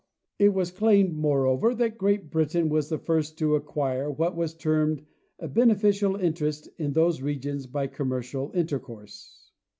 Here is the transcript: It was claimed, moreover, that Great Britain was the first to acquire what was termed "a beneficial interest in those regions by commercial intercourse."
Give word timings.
It 0.39 0.49
was 0.55 0.71
claimed, 0.71 1.13
moreover, 1.13 1.75
that 1.75 1.99
Great 1.99 2.31
Britain 2.31 2.69
was 2.69 2.89
the 2.89 2.97
first 2.97 3.37
to 3.37 3.53
acquire 3.53 4.09
what 4.09 4.35
was 4.35 4.55
termed 4.55 5.05
"a 5.37 5.47
beneficial 5.47 6.15
interest 6.15 6.67
in 6.79 6.93
those 6.93 7.21
regions 7.21 7.67
by 7.67 7.85
commercial 7.85 8.49
intercourse." 8.55 9.51